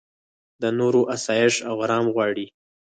د 0.61 0.63
نورو 0.79 1.01
اسایش 1.15 1.55
او 1.69 1.75
ارام 1.83 2.05
غواړې. 2.15 2.45